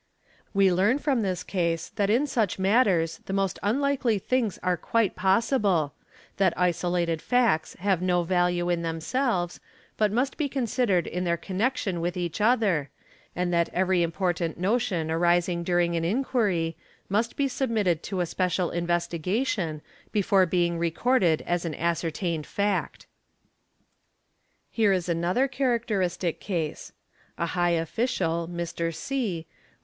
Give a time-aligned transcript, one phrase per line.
[0.51, 5.15] We learn from this case that in such matters the most unlikely things are quite
[5.15, 5.93] possible,
[6.37, 9.59] that isolated facts have no value in themselves,
[9.97, 12.89] but must be considered in their connection with each other,
[13.35, 16.75] and that every important notion arising during an inquiry,
[17.07, 23.05] must be submitted to a special investigation before being recorded as an ascertained fact.
[24.71, 26.91] {Here is another characteristic case.
[27.37, 28.91] A high official, Mr.
[28.91, 29.55] C., was.